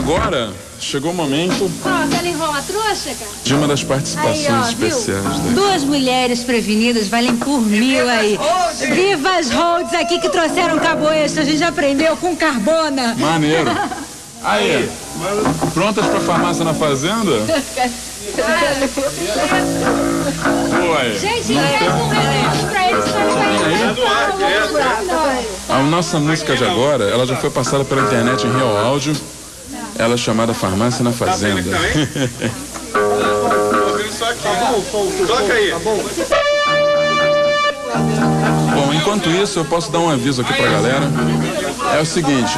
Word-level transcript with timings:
agora 0.00 0.50
chegou 0.80 1.10
o 1.12 1.14
momento 1.14 1.70
Pronto, 1.82 2.16
ela 2.16 2.26
enrola 2.26 2.58
a 2.58 2.62
trouxa, 2.62 3.10
cara. 3.10 3.30
de 3.44 3.54
uma 3.54 3.68
das 3.68 3.84
participações 3.84 4.46
Aí, 4.46 4.52
ó, 4.52 4.68
especiais 4.68 5.22
Duas 5.54 5.84
mulheres 5.84 6.42
prevenidas 6.42 7.06
valem 7.08 7.36
por 7.36 7.60
mil 7.60 8.08
aí. 8.08 8.38
Viva 8.94 9.38
as 9.38 9.50
holds 9.50 9.92
aqui 9.92 10.18
que 10.18 10.30
trouxeram 10.30 10.78
cabo 10.78 11.08
extra. 11.10 11.42
A 11.42 11.44
gente 11.44 11.62
aprendeu 11.62 12.16
com 12.16 12.34
carbona. 12.34 13.14
Maneiro. 13.18 13.70
Aí, 14.42 14.88
prontas 15.74 16.06
pra 16.06 16.20
farmácia 16.20 16.64
na 16.64 16.72
fazenda? 16.72 17.30
Oi. 20.96 21.18
Gente, 21.18 21.52
um 21.52 22.68
pra 22.70 22.90
eles 22.90 23.04
pra 25.66 25.76
A 25.76 25.82
nossa 25.82 26.18
música 26.18 26.56
de 26.56 26.64
agora, 26.64 27.04
ela 27.04 27.26
já 27.26 27.36
foi 27.36 27.50
passada 27.50 27.84
pela 27.84 28.00
internet 28.02 28.46
em 28.46 28.56
Real 28.56 28.78
Áudio. 28.78 29.14
Ela 30.00 30.14
é 30.14 30.16
chamada 30.16 30.54
Farmácia 30.54 31.04
na 31.04 31.12
Fazenda. 31.12 31.78
Toca 35.26 35.52
aí. 35.52 35.74
Bom, 38.74 38.94
enquanto 38.94 39.28
isso, 39.28 39.58
eu 39.58 39.64
posso 39.66 39.92
dar 39.92 39.98
um 39.98 40.08
aviso 40.08 40.40
aqui 40.40 40.54
pra 40.54 40.70
galera. 40.70 41.06
É 41.94 42.00
o 42.00 42.06
seguinte, 42.06 42.50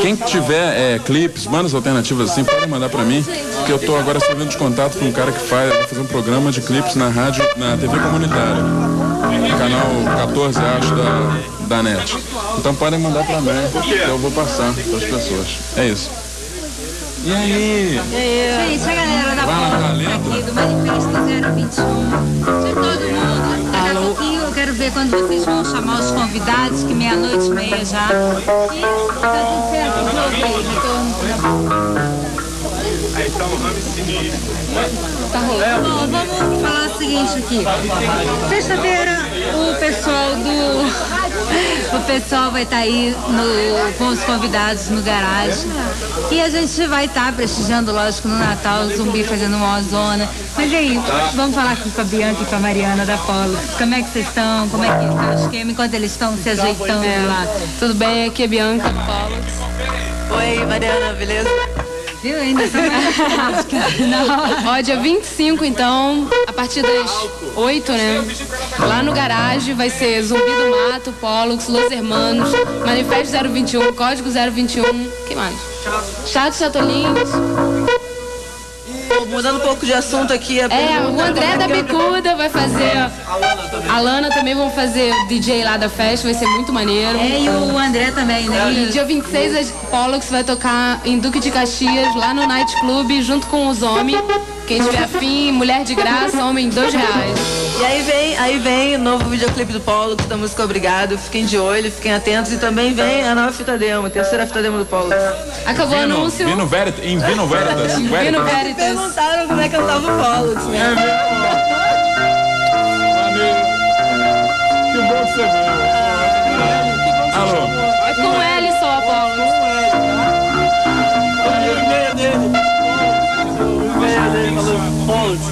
quem 0.00 0.16
tiver 0.16 0.94
é, 0.94 0.98
clipes, 0.98 1.46
bandas 1.46 1.72
alternativas 1.72 2.32
assim, 2.32 2.42
pode 2.42 2.66
mandar 2.66 2.88
pra 2.88 3.02
mim, 3.04 3.22
porque 3.58 3.72
eu 3.72 3.78
tô 3.78 3.94
agora 3.94 4.18
servindo 4.18 4.48
de 4.48 4.56
contato 4.56 4.98
com 4.98 5.04
um 5.04 5.12
cara 5.12 5.30
que 5.30 5.38
faz, 5.40 5.72
vai 5.72 5.86
fazer 5.86 6.00
um 6.00 6.06
programa 6.06 6.50
de 6.50 6.62
clipes 6.62 6.96
na 6.96 7.08
rádio, 7.10 7.44
na 7.56 7.76
TV 7.76 7.96
comunitária. 7.96 8.64
Canal 9.56 10.16
14, 10.26 10.58
acho, 10.58 10.94
da, 10.96 11.76
da 11.76 11.82
NET. 11.82 12.16
Então 12.58 12.74
podem 12.74 12.98
mandar 12.98 13.24
pra 13.24 13.40
mim, 13.40 13.52
que 13.82 13.92
eu 13.94 14.18
vou 14.18 14.32
passar 14.32 14.72
pras 14.74 15.04
pessoas. 15.04 15.46
É 15.76 15.86
isso. 15.86 16.10
E 17.24 17.32
aí? 17.32 18.00
Gente, 18.10 18.82
a 18.82 18.94
galera 18.94 19.34
da 19.36 19.44
Valendo. 19.44 20.10
aqui 20.10 20.42
do 20.42 20.52
Manifesto 20.54 21.10
021. 21.10 21.70
De 22.64 22.72
todo 22.74 23.02
mundo. 23.12 23.70
Daqui 23.70 23.88
a 23.88 24.00
pouquinho 24.00 24.40
eu 24.42 24.52
quero 24.52 24.72
ver 24.74 24.90
quando 24.92 25.10
vocês 25.10 25.44
vão 25.44 25.64
chamar 25.64 26.00
os 26.00 26.10
convidados, 26.10 26.82
que 26.82 26.92
meia-noite 26.94 27.46
e 27.46 27.50
meia 27.50 27.84
já. 27.84 28.08
E 28.08 28.80
tá 28.80 29.44
tudo 29.46 29.70
certo, 29.70 29.98
o 29.98 30.04
jogo 30.10 30.34
aí, 30.44 30.62
retorno 30.66 31.14
pro 31.14 31.26
trabalho. 31.28 32.42
Tá 35.30 35.38
rolando. 35.38 35.88
Bom, 35.88 36.06
vamos 36.08 36.60
falar 36.60 36.86
o 36.86 36.98
seguinte 36.98 37.38
aqui. 37.38 37.64
Sexta-feira 38.48 39.22
o 39.54 39.74
pessoal 39.78 40.34
do. 40.34 41.22
O 42.12 42.20
pessoal 42.20 42.50
vai 42.50 42.64
estar 42.64 42.76
aí 42.76 43.16
no- 43.28 43.92
com 43.94 44.08
os 44.08 44.20
convidados 44.24 44.90
no 44.90 45.00
garagem. 45.00 45.64
E 46.30 46.42
a 46.42 46.50
gente 46.50 46.86
vai 46.86 47.06
estar 47.06 47.32
prestigiando, 47.32 47.90
lógico, 47.90 48.28
no 48.28 48.36
Natal, 48.38 48.82
o 48.82 48.94
zumbi 48.94 49.24
fazendo 49.24 49.56
uma 49.56 49.80
zona. 49.82 50.28
Mas 50.54 50.70
e 50.70 50.76
aí, 50.76 51.00
vamos 51.34 51.54
falar 51.54 51.72
aqui 51.72 51.88
com 51.90 52.00
a 52.02 52.04
Bianca 52.04 52.42
e 52.42 52.44
com 52.44 52.54
a 52.56 52.58
Mariana 52.58 53.06
da 53.06 53.16
Polo. 53.16 53.56
Como 53.78 53.94
é 53.94 54.02
que 54.02 54.10
vocês 54.10 54.28
estão? 54.28 54.68
Como 54.68 54.84
é 54.84 54.88
que 54.88 55.06
tá 55.06 55.30
o 55.30 55.44
esquema 55.44 55.70
enquanto 55.72 55.94
eles 55.94 56.10
estão 56.12 56.36
se 56.36 56.50
ajeitando 56.50 57.06
lá? 57.26 57.46
Tudo 57.78 57.94
bem? 57.94 58.26
Aqui 58.26 58.42
é 58.42 58.46
Bianca 58.46 58.90
Pollux. 58.90 60.38
Oi, 60.38 60.66
Mariana, 60.66 61.14
beleza? 61.14 61.48
Viu? 62.22 62.38
Ainda 62.38 62.62
Não. 64.08 64.70
Ó, 64.72 64.80
dia 64.80 64.96
25, 64.96 65.64
então, 65.64 66.28
a 66.46 66.52
partir 66.52 66.80
das 66.82 67.10
8, 67.56 67.92
né? 67.92 68.24
Lá 68.78 69.02
no 69.02 69.12
garagem 69.12 69.74
vai 69.74 69.90
ser 69.90 70.22
Zumbi 70.22 70.44
do 70.44 70.70
Mato, 70.70 71.12
Pollux, 71.20 71.66
Los 71.66 71.90
Hermanos, 71.90 72.50
Manifesto 72.86 73.36
021, 73.48 73.92
Código 73.92 74.30
021, 74.30 75.10
que 75.26 75.34
mais? 75.34 75.56
Chato 76.26 76.54
Chatolinhos. 76.54 77.28
Mudando 79.28 79.56
um 79.56 79.60
pouco 79.60 79.84
de 79.86 79.92
assunto 79.92 80.32
aqui. 80.32 80.60
a 80.60 80.64
É, 80.64 81.00
o 81.00 81.20
André 81.20 81.46
como 81.46 81.58
da 81.58 81.68
Bicuda 81.68 82.36
vai 82.36 82.48
fazer. 82.48 83.10
A 83.88 84.00
Lana 84.00 84.30
também 84.30 84.54
vão 84.54 84.70
fazer 84.70 85.12
o 85.12 85.28
DJ 85.28 85.64
lá 85.64 85.76
da 85.76 85.88
festa, 85.88 86.26
vai 86.26 86.34
ser 86.34 86.46
muito 86.46 86.72
maneiro. 86.72 87.18
É, 87.18 87.40
e 87.40 87.48
o 87.48 87.78
André 87.78 88.10
também, 88.10 88.48
né? 88.48 88.72
E 88.72 88.86
dia 88.90 89.04
26, 89.04 89.70
a 89.70 89.86
Pollux 89.88 90.30
vai 90.30 90.44
tocar 90.44 91.00
em 91.04 91.18
Duque 91.18 91.40
de 91.40 91.50
Caxias, 91.50 92.14
lá 92.16 92.34
no 92.34 92.46
Night 92.46 92.72
Club, 92.80 93.22
junto 93.22 93.46
com 93.46 93.68
os 93.68 93.82
homens. 93.82 94.18
Quem 94.66 94.82
tiver 94.82 95.02
afim, 95.02 95.52
mulher 95.52 95.84
de 95.84 95.94
graça, 95.94 96.44
homem, 96.44 96.68
dois 96.68 96.94
reais. 96.94 97.38
E 97.80 97.84
aí 97.84 98.02
vem, 98.02 98.38
aí 98.38 98.58
vem 98.58 98.94
o 98.96 98.98
novo 98.98 99.28
videoclipe 99.28 99.72
do 99.72 99.80
Polo, 99.80 100.14
da 100.14 100.36
música 100.36 100.62
Obrigado. 100.64 101.18
Fiquem 101.18 101.44
de 101.44 101.58
olho, 101.58 101.90
fiquem 101.90 102.14
atentos. 102.14 102.52
E 102.52 102.56
também 102.58 102.94
vem 102.94 103.26
a 103.26 103.34
nova 103.34 103.52
fita 103.52 103.76
demo, 103.76 104.06
a 104.06 104.10
terceira 104.10 104.46
fita 104.46 104.62
demo 104.62 104.78
do 104.78 104.86
Polo. 104.86 105.10
Acabou 105.66 105.98
o 105.98 106.00
Vino, 106.00 106.16
anúncio. 106.16 106.46
Vino 106.46 106.66
Verit, 106.66 107.00
em 107.02 107.18
Vino 107.18 107.46
Veritas. 107.46 107.94
Vino 107.96 108.10
Veritas. 108.10 108.44
Veritas. 108.44 108.84
Perguntaram 108.84 109.48
como 109.48 109.60
é 109.60 109.68
que 109.68 109.76
eu 109.76 109.86
tava 109.86 110.06
o 110.06 110.24
Polo, 110.24 110.74
É 110.74 110.94
né? 110.94 111.72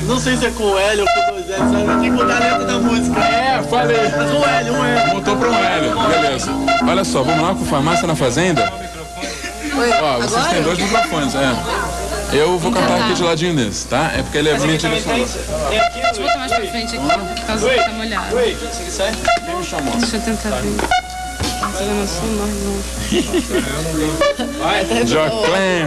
Não 0.06 0.18
sei 0.18 0.36
se 0.36 0.46
é 0.46 0.50
com 0.50 0.76
L 0.78 1.00
ou 1.02 1.08
com 1.08 1.32
dois 1.32 1.50
L, 1.50 1.58
sabe? 1.58 1.80
Eu 1.80 1.86
tinha 1.86 2.00
que 2.00 2.10
mudar 2.10 2.36
a 2.36 2.38
letra 2.38 2.64
da 2.64 2.78
música. 2.78 3.20
É, 3.20 3.62
falei. 3.68 3.98
Mas 4.16 4.30
um 4.30 4.44
L, 4.44 4.70
um 4.70 4.84
L. 4.84 5.14
Montou 5.14 5.36
pra 5.36 5.50
um 5.50 5.54
L, 5.54 5.94
beleza. 6.08 6.50
Olha 6.86 7.04
só, 7.04 7.22
vamos 7.22 7.42
lá 7.42 7.54
com 7.54 7.64
farmácia 7.64 8.06
na 8.06 8.14
fazenda? 8.16 8.72
Ó, 10.02 10.18
vocês 10.20 10.46
têm 10.48 10.62
dois 10.62 10.78
microfones, 10.78 11.34
é. 11.34 11.54
Eu 12.32 12.56
vou 12.58 12.70
cantar 12.70 13.00
aqui 13.00 13.14
de 13.14 13.22
ladinho 13.24 13.56
desse, 13.56 13.86
tá? 13.88 14.12
É 14.16 14.22
porque 14.22 14.38
ele 14.38 14.50
é 14.50 14.58
minha 14.58 14.78
direção. 14.78 15.12
Deixa 15.14 15.38
eu 16.16 16.22
botar 16.22 16.38
mais 16.38 16.52
pra 16.52 16.64
frente 16.66 16.96
aqui, 16.96 17.06
por 17.06 17.46
causa 17.46 17.68
que 17.68 17.74
tá 17.76 17.90
molhado. 17.90 18.36
Oi, 18.36 18.54
você 18.54 18.84
que 18.84 18.90
sai? 18.90 19.12
Quem 19.44 19.56
me 19.56 19.64
chamou? 19.64 19.96
Deixa 19.96 20.16
eu 20.16 20.22
tentar 20.22 20.50
ver. 20.50 20.76
Tá 21.60 21.66
vendo 21.78 22.02
assim, 22.04 22.36
nós 22.36 22.50
não. 22.64 22.80
Joclém. 25.06 25.86